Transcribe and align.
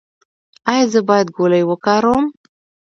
ایا 0.71 0.85
زه 0.93 0.99
باید 1.09 1.27
ګولۍ 1.37 1.63
وکاروم؟ 1.65 2.25